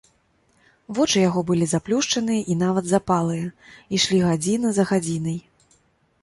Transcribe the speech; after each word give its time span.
Вочы 0.99 1.17
яго 1.29 1.43
былі 1.49 1.67
заплюшчаныя 1.73 2.41
і 2.53 2.55
нават 2.63 2.89
запалыя, 2.93 3.45
ішлі 3.99 4.23
гадзіна 4.27 4.73
за 4.81 4.89
гадзінай. 4.95 5.39